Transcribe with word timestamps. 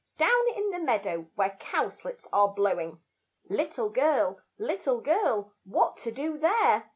Down 0.17 0.41
in 0.55 0.71
the 0.71 0.79
meadow 0.79 1.27
where 1.35 1.57
cowslips 1.59 2.27
are 2.33 2.47
blowing. 2.47 3.03
Little 3.49 3.89
girl, 3.89 4.41
little 4.57 4.99
girl, 4.99 5.53
what 5.63 5.95
to 5.97 6.11
do 6.11 6.39
there? 6.39 6.89